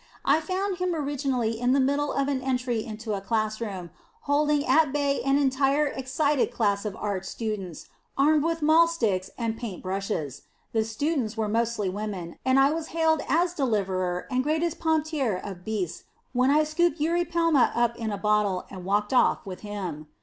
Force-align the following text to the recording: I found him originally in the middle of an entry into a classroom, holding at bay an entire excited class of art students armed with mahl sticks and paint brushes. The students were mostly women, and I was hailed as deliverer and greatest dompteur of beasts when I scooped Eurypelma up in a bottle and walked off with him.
I 0.25 0.41
found 0.41 0.77
him 0.79 0.95
originally 0.95 1.59
in 1.59 1.73
the 1.73 1.79
middle 1.79 2.11
of 2.11 2.27
an 2.27 2.41
entry 2.41 2.83
into 2.83 3.13
a 3.13 3.21
classroom, 3.21 3.91
holding 4.21 4.65
at 4.65 4.91
bay 4.91 5.21
an 5.21 5.37
entire 5.37 5.85
excited 5.85 6.49
class 6.49 6.85
of 6.85 6.95
art 6.95 7.23
students 7.23 7.87
armed 8.17 8.43
with 8.43 8.63
mahl 8.63 8.87
sticks 8.87 9.29
and 9.37 9.55
paint 9.55 9.83
brushes. 9.83 10.41
The 10.73 10.83
students 10.85 11.37
were 11.37 11.47
mostly 11.47 11.87
women, 11.87 12.39
and 12.43 12.59
I 12.59 12.71
was 12.71 12.87
hailed 12.87 13.21
as 13.29 13.53
deliverer 13.53 14.25
and 14.31 14.43
greatest 14.43 14.79
dompteur 14.79 15.35
of 15.35 15.63
beasts 15.63 16.05
when 16.33 16.49
I 16.49 16.63
scooped 16.63 16.99
Eurypelma 16.99 17.71
up 17.75 17.95
in 17.95 18.09
a 18.11 18.17
bottle 18.17 18.65
and 18.71 18.83
walked 18.83 19.13
off 19.13 19.45
with 19.45 19.59
him. 19.59 20.07